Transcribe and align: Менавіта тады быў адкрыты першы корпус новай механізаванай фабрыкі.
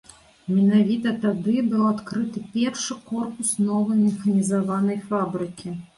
Менавіта 0.53 1.11
тады 1.25 1.53
быў 1.73 1.83
адкрыты 1.93 2.43
першы 2.55 2.97
корпус 3.11 3.55
новай 3.69 3.97
механізаванай 4.07 4.97
фабрыкі. 5.13 5.77